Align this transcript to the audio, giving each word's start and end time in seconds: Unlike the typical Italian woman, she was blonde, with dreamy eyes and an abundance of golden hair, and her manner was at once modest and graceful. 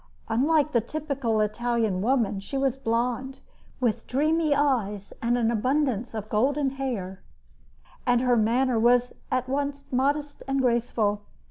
Unlike 0.29 0.71
the 0.71 0.81
typical 0.81 1.41
Italian 1.41 2.01
woman, 2.01 2.39
she 2.39 2.57
was 2.57 2.75
blonde, 2.75 3.39
with 3.79 4.07
dreamy 4.07 4.55
eyes 4.55 5.13
and 5.21 5.37
an 5.37 5.51
abundance 5.51 6.15
of 6.15 6.27
golden 6.27 6.71
hair, 6.71 7.21
and 8.07 8.21
her 8.21 8.35
manner 8.35 8.79
was 8.79 9.13
at 9.31 9.47
once 9.47 9.85
modest 9.91 10.41
and 10.47 10.59
graceful. 10.59 11.21